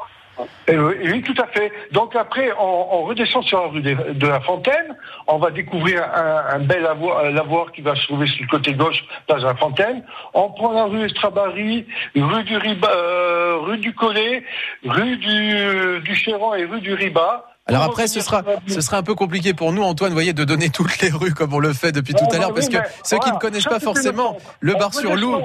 Oui, 0.68 1.22
tout 1.22 1.42
à 1.42 1.46
fait. 1.46 1.72
Donc 1.92 2.14
après, 2.16 2.50
on, 2.58 3.04
redescend 3.04 3.42
sur 3.44 3.60
la 3.60 3.66
rue 3.68 3.82
de, 3.82 4.26
la 4.26 4.40
Fontaine. 4.40 4.96
On 5.26 5.38
va 5.38 5.50
découvrir 5.50 6.02
un, 6.14 6.58
bel 6.60 6.82
lavoir, 6.82 7.72
qui 7.72 7.82
va 7.82 7.94
se 7.94 8.04
trouver 8.04 8.26
sur 8.26 8.42
le 8.42 8.48
côté 8.48 8.74
gauche, 8.74 9.04
place 9.26 9.40
de 9.40 9.46
la 9.46 9.54
Fontaine. 9.54 10.04
On 10.34 10.50
prend 10.50 10.72
la 10.72 10.84
rue 10.84 11.04
Estrabari, 11.06 11.86
rue 12.14 12.44
du 12.44 12.56
Riba, 12.56 12.90
euh, 12.90 13.58
rue 13.60 13.78
du 13.78 13.94
Collet, 13.94 14.44
rue 14.84 15.16
du, 15.16 16.00
du 16.00 16.12
et 16.12 16.64
rue 16.64 16.80
du 16.80 16.94
Riba. 16.94 17.46
Alors 17.66 17.84
après, 17.84 18.08
ce 18.08 18.20
sera, 18.20 18.42
ce 18.66 18.80
sera 18.80 18.98
un 18.98 19.02
peu 19.02 19.14
compliqué 19.14 19.54
pour 19.54 19.72
nous, 19.72 19.82
Antoine, 19.82 20.12
voyez, 20.12 20.32
de 20.32 20.44
donner 20.44 20.70
toutes 20.70 21.00
les 21.00 21.10
rues 21.10 21.34
comme 21.34 21.54
on 21.54 21.60
le 21.60 21.72
fait 21.72 21.92
depuis 21.92 22.14
tout 22.14 22.26
à 22.32 22.38
l'heure, 22.38 22.52
parce 22.52 22.68
que 22.68 22.78
ceux 23.04 23.18
qui 23.18 23.30
ne 23.30 23.38
connaissent 23.38 23.64
pas 23.64 23.80
forcément 23.80 24.36
le 24.60 24.74
bar 24.74 24.92
sur 24.92 25.14
Loup, 25.14 25.40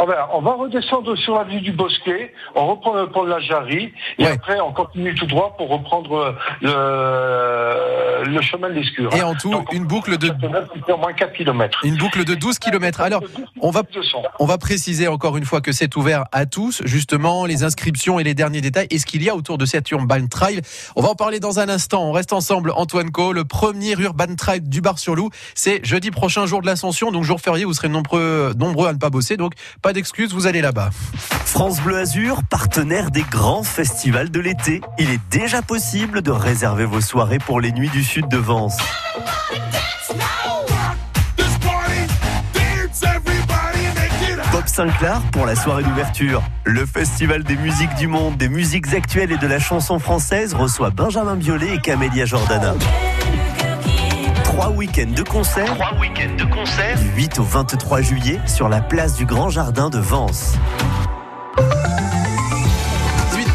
on 0.00 0.06
va, 0.06 0.28
on 0.32 0.40
va 0.40 0.52
redescendre 0.54 1.16
sur 1.18 1.34
l'avenue 1.36 1.60
du 1.60 1.72
Bosquet, 1.72 2.32
on 2.54 2.66
reprend 2.66 2.94
le 2.94 3.08
pont 3.10 3.24
de 3.24 3.30
la 3.30 3.40
Jarry, 3.40 3.92
et 4.18 4.24
Ouais. 4.24 4.32
après 4.32 4.60
on 4.60 4.72
continue 4.72 5.14
tout 5.14 5.26
droit 5.26 5.54
pour 5.56 5.68
reprendre 5.68 6.34
le, 6.60 8.24
le 8.30 8.40
chemin 8.42 8.68
de 8.68 8.74
l'Escure. 8.74 9.14
Et 9.14 9.22
en 9.22 9.34
tout, 9.34 9.54
une 9.72 9.84
boucle 9.84 10.16
de 10.18 10.28
moins 10.94 11.12
4 11.12 11.32
km. 11.32 11.80
une 11.84 11.96
boucle 11.96 12.24
de 12.24 12.34
12 12.34 12.58
km. 12.58 13.00
Alors, 13.00 13.22
on 13.60 13.70
va 13.70 13.82
on 14.38 14.46
va 14.46 14.58
préciser 14.58 15.08
encore 15.08 15.36
une 15.36 15.44
fois 15.44 15.60
que 15.60 15.72
c'est 15.72 15.96
ouvert 15.96 16.24
à 16.32 16.46
tous, 16.46 16.82
justement, 16.84 17.44
les 17.46 17.64
inscriptions 17.64 18.18
et 18.18 18.24
les 18.24 18.34
derniers 18.34 18.60
détails. 18.60 18.86
Et 18.90 18.98
ce 18.98 19.06
qu'il 19.06 19.22
y 19.22 19.28
a 19.28 19.34
autour 19.34 19.58
de 19.58 19.64
cet 19.66 19.90
Urban 19.90 20.26
Trail. 20.28 20.60
On 20.96 21.02
va 21.02 21.08
en 21.10 21.14
parler 21.14 21.40
dans 21.40 21.58
un 21.60 21.68
instant. 21.68 22.02
On 22.04 22.12
reste 22.12 22.32
ensemble, 22.32 22.72
Antoine 22.76 23.10
Co. 23.10 23.32
Le 23.32 23.44
premier 23.44 23.92
Urban 23.98 24.34
Trail 24.36 24.60
du 24.60 24.80
Bar-sur-Loup, 24.80 25.30
c'est 25.54 25.84
jeudi 25.84 26.10
prochain, 26.10 26.46
jour 26.46 26.60
de 26.60 26.66
l'Ascension. 26.66 27.10
Donc, 27.10 27.24
jour 27.24 27.40
férié, 27.40 27.64
vous 27.64 27.74
serez 27.74 27.88
nombreux, 27.88 28.52
nombreux 28.58 28.88
à 28.88 28.92
ne 28.92 28.98
pas 28.98 29.10
bosser. 29.10 29.36
Donc, 29.36 29.54
pas 29.82 29.89
d'excuses, 29.92 30.32
vous 30.32 30.46
allez 30.46 30.60
là-bas. 30.60 30.90
France 31.44 31.80
Bleu 31.80 31.98
Azur, 31.98 32.42
partenaire 32.48 33.10
des 33.10 33.22
grands 33.22 33.62
festivals 33.62 34.30
de 34.30 34.40
l'été. 34.40 34.80
Il 34.98 35.10
est 35.10 35.20
déjà 35.30 35.62
possible 35.62 36.22
de 36.22 36.30
réserver 36.30 36.84
vos 36.84 37.00
soirées 37.00 37.38
pour 37.38 37.60
les 37.60 37.72
nuits 37.72 37.88
du 37.88 38.04
sud 38.04 38.28
de 38.28 38.36
Vence. 38.36 38.76
Bob 44.52 44.66
Sinclair 44.66 45.20
pour 45.32 45.46
la 45.46 45.56
soirée 45.56 45.82
d'ouverture. 45.82 46.42
Le 46.64 46.84
festival 46.86 47.44
des 47.44 47.56
musiques 47.56 47.94
du 47.96 48.06
monde, 48.06 48.36
des 48.36 48.48
musiques 48.48 48.92
actuelles 48.92 49.32
et 49.32 49.38
de 49.38 49.46
la 49.46 49.58
chanson 49.58 49.98
française 49.98 50.54
reçoit 50.54 50.90
Benjamin 50.90 51.36
Biolay 51.36 51.74
et 51.74 51.78
Camélia 51.78 52.24
Jordana. 52.24 52.74
Trois 54.60 54.72
week-ends 54.72 55.14
de 55.16 55.22
concerts. 55.22 55.74
Trois 55.74 55.98
week-ends 55.98 56.36
de 56.36 56.44
concerts. 56.44 56.98
Du 56.98 57.08
8 57.22 57.38
au 57.38 57.44
23 57.44 58.02
juillet 58.02 58.38
sur 58.46 58.68
la 58.68 58.82
place 58.82 59.14
du 59.14 59.24
Grand 59.24 59.48
Jardin 59.48 59.88
de 59.88 59.98
Vence. 59.98 60.52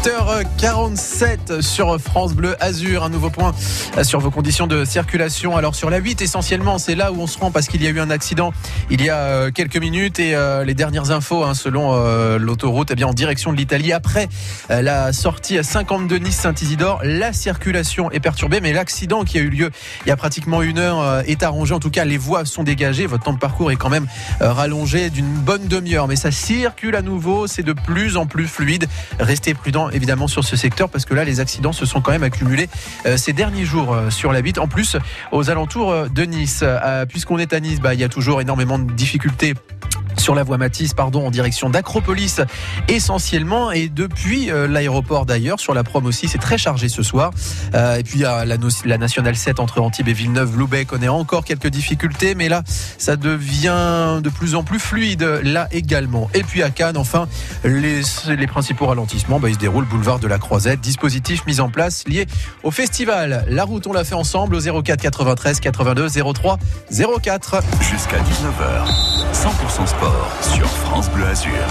8h47 0.06 1.62
sur 1.62 2.00
France 2.00 2.34
Bleu 2.34 2.54
Azur, 2.60 3.02
un 3.02 3.08
nouveau 3.08 3.28
point 3.28 3.52
sur 4.04 4.20
vos 4.20 4.30
conditions 4.30 4.68
de 4.68 4.84
circulation. 4.84 5.56
Alors 5.56 5.74
sur 5.74 5.90
la 5.90 5.98
8 5.98 6.22
essentiellement, 6.22 6.78
c'est 6.78 6.94
là 6.94 7.10
où 7.10 7.20
on 7.20 7.26
se 7.26 7.36
rend 7.38 7.50
parce 7.50 7.66
qu'il 7.66 7.82
y 7.82 7.88
a 7.88 7.90
eu 7.90 7.98
un 7.98 8.10
accident 8.10 8.52
il 8.88 9.02
y 9.02 9.10
a 9.10 9.16
euh, 9.16 9.50
quelques 9.50 9.78
minutes 9.78 10.20
et 10.20 10.36
euh, 10.36 10.64
les 10.64 10.74
dernières 10.74 11.10
infos 11.10 11.42
hein, 11.42 11.54
selon 11.54 11.90
euh, 11.94 12.38
l'autoroute 12.38 12.92
eh 12.92 12.94
bien 12.94 13.08
en 13.08 13.14
direction 13.14 13.50
de 13.50 13.56
l'Italie 13.56 13.92
après 13.92 14.28
la 14.68 15.12
sortie 15.12 15.58
à 15.58 15.64
52 15.64 16.18
Nice 16.18 16.36
Saint-Isidore, 16.36 17.00
la 17.02 17.32
circulation 17.32 18.08
est 18.12 18.20
perturbée 18.20 18.60
mais 18.60 18.72
l'accident 18.72 19.24
qui 19.24 19.38
a 19.38 19.40
eu 19.40 19.50
lieu 19.50 19.70
il 20.04 20.08
y 20.08 20.12
a 20.12 20.16
pratiquement 20.16 20.62
une 20.62 20.78
heure 20.78 21.24
est 21.26 21.42
arrangé. 21.42 21.74
En 21.74 21.80
tout 21.80 21.90
cas, 21.90 22.04
les 22.04 22.18
voies 22.18 22.44
sont 22.44 22.62
dégagées, 22.62 23.06
votre 23.06 23.24
temps 23.24 23.32
de 23.32 23.38
parcours 23.38 23.72
est 23.72 23.76
quand 23.76 23.90
même 23.90 24.06
rallongé 24.38 25.10
d'une 25.10 25.26
bonne 25.26 25.66
demi-heure 25.66 26.06
mais 26.06 26.16
ça 26.16 26.30
circule 26.30 26.94
à 26.94 27.02
nouveau, 27.02 27.48
c'est 27.48 27.64
de 27.64 27.72
plus 27.72 28.16
en 28.16 28.26
plus 28.26 28.46
fluide. 28.46 28.86
Restez 29.18 29.54
prudents 29.54 29.90
évidemment 29.96 30.28
sur 30.28 30.44
ce 30.44 30.56
secteur 30.56 30.88
parce 30.88 31.04
que 31.04 31.14
là 31.14 31.24
les 31.24 31.40
accidents 31.40 31.72
se 31.72 31.86
sont 31.86 32.00
quand 32.00 32.12
même 32.12 32.22
accumulés 32.22 32.68
euh, 33.06 33.16
ces 33.16 33.32
derniers 33.32 33.64
jours 33.64 33.92
euh, 33.92 34.10
sur 34.10 34.32
la 34.32 34.42
bite. 34.42 34.58
En 34.58 34.68
plus 34.68 34.96
aux 35.32 35.50
alentours 35.50 35.90
euh, 35.90 36.08
de 36.08 36.22
Nice, 36.24 36.64
puisqu'on 37.08 37.38
est 37.38 37.52
à 37.52 37.60
Nice, 37.60 37.80
bah, 37.80 37.94
il 37.94 38.00
y 38.00 38.04
a 38.04 38.08
toujours 38.08 38.40
énormément 38.40 38.78
de 38.78 38.92
difficultés 38.92 39.54
sur 40.20 40.34
la 40.34 40.42
voie 40.42 40.58
Matisse, 40.58 40.94
pardon, 40.94 41.26
en 41.26 41.30
direction 41.30 41.70
d'Acropolis 41.70 42.40
essentiellement 42.88 43.72
et 43.72 43.88
depuis 43.88 44.50
euh, 44.50 44.66
l'aéroport 44.66 45.26
d'ailleurs 45.26 45.60
sur 45.60 45.74
la 45.74 45.84
prom 45.84 46.06
aussi 46.06 46.28
c'est 46.28 46.38
très 46.38 46.58
chargé 46.58 46.88
ce 46.88 47.02
soir. 47.02 47.30
Euh, 47.74 47.96
et 47.96 48.02
puis 48.02 48.20
il 48.20 48.24
a 48.24 48.44
la, 48.44 48.56
la 48.84 48.98
nationale 48.98 49.36
7 49.36 49.60
entre 49.60 49.80
Antibes 49.80 50.08
et 50.08 50.12
Villeneuve. 50.12 50.56
Loubet 50.56 50.84
connaît 50.84 51.08
encore 51.08 51.44
quelques 51.44 51.68
difficultés 51.68 52.34
mais 52.34 52.48
là 52.48 52.62
ça 52.98 53.16
devient 53.16 54.20
de 54.22 54.28
plus 54.28 54.54
en 54.54 54.62
plus 54.62 54.78
fluide 54.78 55.22
là 55.42 55.68
également. 55.72 56.30
Et 56.34 56.42
puis 56.42 56.62
à 56.62 56.70
Cannes 56.70 56.96
enfin 56.96 57.28
les, 57.64 58.02
les 58.28 58.46
principaux 58.46 58.86
ralentissements 58.86 59.40
bah, 59.40 59.48
ils 59.48 59.54
se 59.54 59.58
déroulent 59.58 59.86
boulevard 59.86 60.18
de 60.18 60.28
la 60.28 60.38
Croisette. 60.38 60.80
Dispositif 60.80 61.46
mis 61.46 61.60
en 61.60 61.68
place 61.68 62.04
lié 62.06 62.26
au 62.62 62.70
festival. 62.70 63.44
La 63.48 63.64
route 63.64 63.86
on 63.86 63.92
l'a 63.92 64.04
fait 64.04 64.14
ensemble 64.14 64.54
au 64.54 64.82
04 64.82 65.00
93 65.00 65.60
82 65.60 66.08
03 66.34 66.58
04 67.22 67.62
Jusqu'à 67.80 68.18
19h, 68.18 68.86
100% 69.32 69.86
sport 69.86 70.05
sur 70.42 70.68
France. 70.68 71.10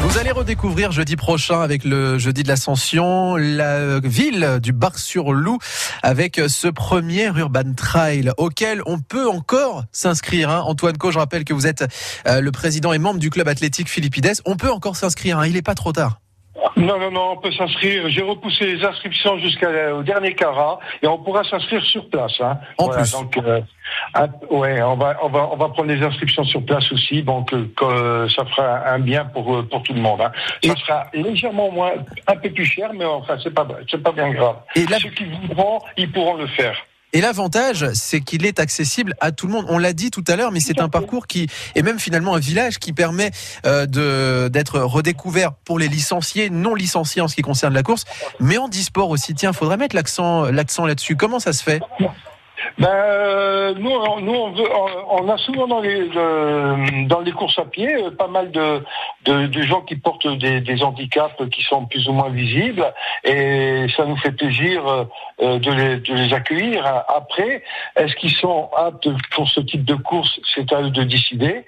Vous 0.04 0.18
allez 0.18 0.32
redécouvrir 0.32 0.92
jeudi 0.92 1.16
prochain 1.16 1.62
avec 1.62 1.84
le 1.84 2.18
jeudi 2.18 2.44
de 2.44 2.48
l'Ascension 2.48 3.36
la 3.36 4.00
ville 4.00 4.60
du 4.62 4.74
Bar-sur-Loup 4.74 5.60
avec 6.04 6.42
ce 6.48 6.68
premier 6.68 7.26
Urban 7.36 7.74
Trail 7.76 8.32
auquel 8.38 8.82
on 8.86 9.00
peut 9.00 9.30
encore 9.30 9.86
s'inscrire. 9.92 10.50
hein. 10.50 10.62
Antoine 10.66 10.98
Co, 10.98 11.12
je 11.12 11.20
rappelle 11.20 11.46
que 11.46 11.54
vous 11.54 11.68
êtes 11.68 11.86
euh, 12.28 12.42
le 12.42 12.52
président 12.52 12.94
et 12.94 12.98
membre 12.98 13.20
du 13.20 13.30
club 13.30 13.48
athlétique 13.48 13.90
Philippides. 13.90 14.42
On 14.46 14.58
peut 14.58 14.72
encore 14.72 14.96
s'inscrire, 14.96 15.40
hein. 15.40 15.48
il 15.48 15.54
n'est 15.54 15.62
pas 15.62 15.76
trop 15.76 15.92
tard. 15.92 16.20
Non, 16.78 16.98
non, 17.00 17.12
non, 17.12 17.32
on 17.32 17.38
peut 17.38 17.52
s'inscrire. 17.52 18.08
J'ai 18.10 18.22
repoussé 18.22 18.66
les 18.76 18.84
inscriptions 18.86 19.38
jusqu'au 19.40 20.04
dernier 20.04 20.34
carat 20.34 20.80
et 21.02 21.08
on 21.08 21.18
pourra 21.18 21.44
s'inscrire 21.44 21.84
sur 21.84 22.10
place. 22.10 22.40
Hein. 22.40 22.58
En 22.78 22.88
plus. 22.90 23.12
Donc, 23.12 23.38
euh, 23.38 23.62
ouais, 24.50 24.82
on 24.82 24.96
va, 24.96 25.18
on 25.22 25.28
va, 25.30 25.50
on 25.52 25.58
va 25.58 25.70
prendre 25.70 25.90
les 25.90 26.02
inscriptions 26.02 26.44
sur 26.46 26.64
place 26.66 26.90
aussi. 26.92 27.24
Donc, 27.24 27.54
euh, 27.54 27.68
euh, 27.82 28.30
ça 28.30 28.46
fera 28.46 28.88
un 28.90 29.00
bien 29.00 29.26
pour 29.26 29.68
pour 29.68 29.84
tout 29.84 29.94
le 29.94 30.02
monde. 30.02 30.22
Hein. 30.22 30.32
Ça 30.64 30.72
Et- 30.74 30.80
sera 30.80 31.06
légèrement 31.14 31.72
moins, 31.72 31.92
un 32.28 32.36
peu 32.38 32.50
plus 32.50 32.66
cher, 32.66 32.92
mais 32.94 33.06
enfin, 33.06 33.38
c'est 33.44 33.54
pas, 33.54 33.68
c'est 33.90 34.02
pas 34.02 34.12
bien 34.12 34.32
grave. 34.32 34.58
Et 34.76 34.86
là- 34.86 34.98
Ceux 35.00 35.10
qui 35.10 35.26
voudront, 35.26 35.80
ils 35.98 36.12
pourront 36.12 36.36
le 36.36 36.48
faire. 36.48 36.78
Et 37.16 37.22
l'avantage, 37.22 37.94
c'est 37.94 38.20
qu'il 38.20 38.46
est 38.46 38.60
accessible 38.60 39.16
à 39.22 39.32
tout 39.32 39.48
le 39.48 39.54
monde. 39.54 39.66
On 39.70 39.78
l'a 39.78 39.94
dit 39.94 40.12
tout 40.12 40.24
à 40.28 40.36
l'heure, 40.36 40.52
mais 40.52 40.60
c'est 40.60 40.82
un 40.82 40.90
parcours 40.90 41.28
qui 41.28 41.48
est 41.74 41.82
même 41.82 41.98
finalement 41.98 42.36
un 42.36 42.40
village 42.40 42.78
qui 42.78 42.92
permet 42.92 43.32
euh, 43.66 43.86
de 43.86 44.50
d'être 44.50 44.82
redécouvert 44.82 45.54
pour 45.54 45.80
les 45.80 45.88
licenciés, 45.88 46.50
non 46.50 46.76
licenciés 46.76 47.22
en 47.22 47.30
ce 47.30 47.36
qui 47.36 47.42
concerne 47.42 47.74
la 47.74 47.84
course, 47.84 48.04
mais 48.42 48.58
en 48.58 48.68
e-sport 48.68 49.10
aussi. 49.12 49.34
Tiens, 49.34 49.54
faudrait 49.54 49.78
mettre 49.78 49.96
l'accent 49.96 50.52
l'accent 50.52 50.86
là-dessus. 50.86 51.16
Comment 51.16 51.40
ça 51.40 51.54
se 51.54 51.64
fait? 51.64 51.80
Ben, 52.78 52.90
euh, 52.90 53.74
nous, 53.78 53.90
on, 53.90 54.20
nous 54.20 54.34
on, 54.34 55.30
a 55.30 55.38
souvent 55.38 55.66
dans 55.66 55.80
les 55.80 56.10
dans 57.08 57.22
les 57.22 57.32
courses 57.32 57.58
à 57.58 57.64
pied 57.64 57.88
euh, 57.96 58.12
pas 58.12 58.28
mal 58.28 58.52
de, 58.52 58.82
de, 59.24 59.62
gens 59.62 59.82
qui 59.82 59.96
portent 59.96 60.28
des, 60.28 60.84
handicaps 60.84 61.50
qui 61.52 61.64
sont 61.64 61.86
plus 61.86 62.10
ou 62.10 62.12
moins 62.12 62.30
visibles 62.30 62.86
et 63.24 63.86
ça 63.96 64.06
nous 64.06 64.18
fait 64.18 64.34
plaisir 64.34 65.08
euh, 65.42 65.60
de 65.60 65.72
les 66.14 66.34
accueillir. 66.34 66.86
Après, 67.08 67.64
est-ce 67.96 68.14
qu'ils 68.18 68.36
sont 68.36 68.70
aptes 68.76 69.08
pour 69.32 69.50
ce 69.50 69.62
type 69.62 69.86
de 69.86 69.96
course? 69.96 70.40
C'est 70.54 70.74
à 70.74 70.82
eux 70.82 70.90
de 70.90 71.04
décider. 71.04 71.66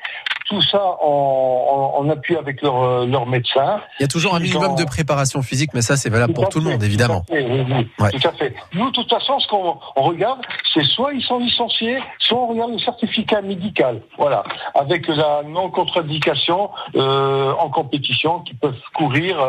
Tout 0.50 0.62
ça 0.62 0.82
en, 1.02 1.94
en, 1.98 2.00
en 2.00 2.10
appui 2.10 2.38
avec 2.38 2.62
leur, 2.62 2.82
euh, 2.82 3.06
leur 3.06 3.26
médecin. 3.26 3.82
Il 4.00 4.04
y 4.04 4.06
a 4.06 4.08
toujours 4.08 4.34
un 4.36 4.40
minimum 4.40 4.76
de 4.76 4.86
préparation 4.86 5.42
physique, 5.42 5.72
mais 5.74 5.82
ça 5.82 5.98
c'est 5.98 6.10
valable 6.10 6.34
pour 6.34 6.48
tout 6.50 6.60
le 6.60 6.70
monde, 6.70 6.82
évidemment. 6.84 7.22
Tout 7.28 7.34
à 7.34 7.38
fait, 7.38 7.46
oui, 7.50 7.66
oui, 7.70 7.88
Ouais. 8.00 8.12
tout 8.12 8.28
à 8.28 8.32
fait. 8.32 8.54
Nous, 8.74 8.86
de 8.90 8.92
toute 8.96 9.10
façon, 9.10 9.40
ce 9.40 9.48
qu'on 9.50 9.78
on 9.98 10.02
regarde, 10.04 10.40
c'est 10.74 10.86
soit 10.86 11.14
ils 11.14 11.22
sont 11.22 11.40
licenciés, 11.40 11.98
soit 12.20 12.40
on 12.40 12.48
regarde 12.48 12.72
le 12.72 12.80
certificat 12.80 13.42
médical. 13.42 14.02
Voilà, 14.18 14.44
avec 14.74 15.08
la 15.08 15.42
non-contre-indication 15.44 16.70
euh, 16.96 17.52
en 17.60 17.70
compétition 17.70 18.40
qui 18.42 18.54
peuvent 18.54 18.80
courir 18.96 19.40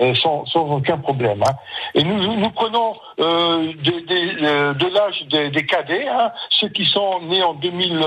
euh, 0.00 0.14
sans, 0.16 0.46
sans 0.46 0.60
aucun 0.70 0.98
problème. 0.98 1.42
hein. 1.46 1.52
Et 1.94 2.04
nous, 2.04 2.36
nous 2.36 2.50
prenons 2.50 2.94
euh, 3.20 3.72
des- 3.82 4.02
des- 4.02 4.34
de 4.34 4.94
l'âge 4.94 5.26
des, 5.30 5.50
des 5.50 5.66
cadets, 5.66 6.08
hein, 6.08 6.30
ceux 6.50 6.68
qui 6.68 6.84
sont 6.86 7.20
nés 7.28 7.42
en 7.42 7.54
2000, 7.54 7.98
euh, 7.98 8.06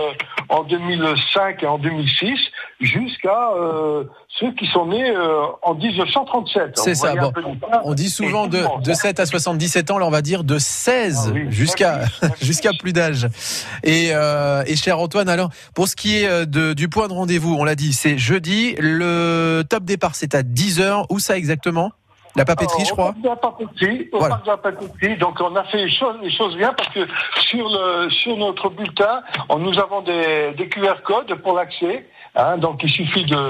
en 0.49 0.63
2005 0.63 1.63
et 1.63 1.67
en 1.67 1.77
2006, 1.77 2.30
jusqu'à 2.79 3.51
euh, 3.55 4.03
ceux 4.27 4.51
qui 4.53 4.65
sont 4.67 4.87
nés 4.87 5.09
euh, 5.09 5.43
en 5.63 5.73
1937. 5.75 6.71
C'est 6.77 6.95
ça, 6.95 7.15
bon. 7.15 7.31
On 7.83 7.93
dit 7.93 8.09
souvent 8.09 8.47
de, 8.47 8.57
Effectivement, 8.57 8.79
de 8.81 8.93
7 8.93 9.19
à 9.19 9.25
77 9.25 9.91
ans, 9.91 9.97
là 9.97 10.05
on 10.05 10.11
va 10.11 10.21
dire 10.21 10.43
de 10.43 10.57
16 10.57 11.25
Ah 11.27 11.31
oui, 11.33 11.45
jusqu'à 11.49 11.99
plus, 11.99 12.29
très 12.29 12.45
jusqu'à 12.45 12.71
plus. 12.79 12.93
d'âge. 12.93 13.27
Et, 13.83 14.09
euh, 14.13 14.63
et 14.65 14.75
cher 14.75 14.99
Antoine, 14.99 15.29
alors 15.29 15.49
pour 15.75 15.87
ce 15.87 15.95
qui 15.95 16.17
est 16.17 16.45
de, 16.45 16.73
du 16.73 16.89
point 16.89 17.07
de 17.07 17.13
rendez-vous, 17.13 17.55
on 17.57 17.63
l'a 17.63 17.75
dit, 17.75 17.93
c'est 17.93 18.17
jeudi. 18.17 18.75
Le 18.79 19.63
top 19.69 19.83
départ 19.83 20.15
c'est 20.15 20.35
à 20.35 20.41
10h. 20.43 21.05
Où 21.09 21.19
ça 21.19 21.37
exactement? 21.37 21.91
La 22.35 22.45
papeterie, 22.45 22.85
je 22.85 22.91
crois. 22.91 23.13
la 23.23 23.35
papeterie, 23.35 24.07
au 24.13 24.19
Voilà. 24.19 24.35
parc 24.35 24.45
de 24.45 24.51
la 24.51 24.57
papeterie. 24.57 25.17
Donc 25.17 25.35
on 25.41 25.53
a 25.55 25.65
fait 25.65 25.79
les 25.85 25.91
choses, 25.91 26.15
les 26.23 26.31
choses 26.31 26.55
bien 26.55 26.71
parce 26.73 26.87
que 26.93 27.05
sur 27.49 27.67
le 27.67 28.09
sur 28.09 28.37
notre 28.37 28.69
bulletin, 28.69 29.21
on, 29.49 29.57
nous 29.59 29.77
avons 29.77 30.01
des, 30.01 30.53
des 30.57 30.69
QR 30.69 31.01
codes 31.03 31.33
pour 31.41 31.53
l'accès. 31.55 32.05
Hein. 32.35 32.57
donc 32.57 32.81
il 32.83 32.89
suffit 32.89 33.25
de, 33.25 33.49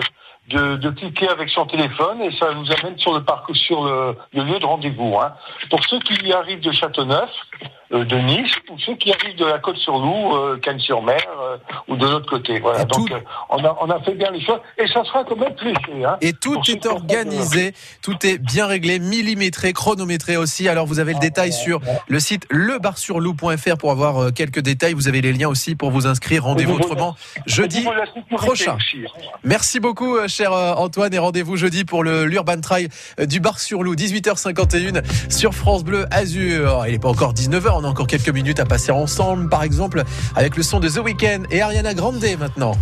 de 0.50 0.76
de 0.78 0.90
cliquer 0.90 1.30
avec 1.30 1.50
son 1.50 1.66
téléphone 1.66 2.22
et 2.22 2.32
ça 2.38 2.54
nous 2.54 2.70
amène 2.72 2.98
sur 2.98 3.14
le 3.14 3.24
parcours, 3.24 3.56
sur 3.56 3.84
le, 3.84 4.18
le 4.34 4.44
lieu 4.44 4.60
de 4.60 4.66
rendez-vous. 4.66 5.18
hein. 5.20 5.34
Pour 5.70 5.84
ceux 5.86 6.00
qui 6.00 6.32
arrivent 6.34 6.62
de 6.62 6.72
Châteauneuf, 6.72 7.30
de 7.92 8.16
Nice, 8.18 8.52
ou 8.70 8.78
ceux 8.80 8.96
qui 8.96 9.12
arrivent 9.14 9.38
de 9.38 9.46
la 9.46 9.60
Côte-sur-Loup, 9.60 10.36
euh, 10.36 10.58
Cannes-sur-Mer, 10.58 11.22
euh, 11.42 11.58
ou 11.88 11.96
de 11.98 12.08
l'autre 12.08 12.30
côté. 12.30 12.60
Voilà. 12.60 12.82
Et 12.82 12.86
Donc 12.86 13.10
tout- 13.10 13.14
euh, 13.14 13.20
on 13.50 13.64
a 13.66 13.78
on 13.82 13.90
a 13.90 14.00
fait 14.02 14.14
bien 14.16 14.32
les 14.32 14.42
choses 14.44 14.60
et 14.78 14.88
ça 14.88 15.04
sera 15.04 15.24
quand 15.24 15.36
même 15.36 15.56
fléché. 15.58 16.06
Hein. 16.06 16.18
Et 16.22 16.34
tout 16.34 16.58
est 16.70 16.86
organisé, 16.86 17.74
tout 18.02 18.16
est 18.26 18.38
bien 18.38 18.66
réglé, 18.66 19.00
millimétré, 19.00 19.74
chronométré 19.74 20.38
aussi. 20.38 20.70
Alors 20.70 20.86
vous 20.86 21.00
avez 21.00 21.14
le 21.14 21.20
détail 21.20 21.52
sur 21.52 21.80
le 22.08 22.20
site 22.20 22.46
lebarsurloup.fr 22.50 23.78
pour 23.78 23.92
avoir 23.92 24.18
euh, 24.22 24.32
quelques 24.32 24.60
détails. 24.62 24.94
Vous 24.94 25.08
avez 25.08 25.22
les 25.22 25.34
liens 25.34 25.50
aussi 25.50 25.76
pour 25.76 25.92
vous 25.92 26.08
inscrire. 26.08 26.44
Rendez-vous 26.46 26.76
autrement 26.76 27.10
Au 27.38 27.42
jeudi 27.46 27.84
prochain. 28.30 28.76
aussi. 28.78 29.04
Merci 29.44 29.80
beaucoup, 29.80 30.16
euh, 30.18 30.28
cher 30.28 30.54
euh, 30.54 30.74
Antoine, 30.74 31.14
et 31.14 31.18
rendez-vous 31.20 31.58
jeudi 31.58 31.84
pour 31.86 32.04
le 32.04 32.26
l'Urban 32.26 32.60
Trail 32.62 32.88
euh, 33.20 33.26
du 33.26 33.40
Bar-sur-Loup, 33.40 33.96
18h51 33.96 35.04
sur 35.32 35.54
France 35.54 35.84
Bleu 35.84 36.06
Azur. 36.12 36.84
Il 36.88 36.94
n'est 36.94 37.00
pas 37.00 37.10
encore 37.10 37.34
19h, 37.34 37.81
on 37.82 37.86
a 37.86 37.88
encore 37.88 38.08
quelques 38.08 38.30
minutes 38.30 38.60
à 38.60 38.66
passer 38.66 38.92
ensemble, 38.92 39.50
par 39.50 39.64
exemple, 39.64 40.04
avec 40.36 40.56
le 40.56 40.64
son 40.64 40.80
de 40.80 40.90
The 40.90 40.98
Weeknd 40.98 41.44
et 41.50 41.62
Ariana 41.62 41.94
Grande 41.94 42.24
maintenant. 42.40 42.74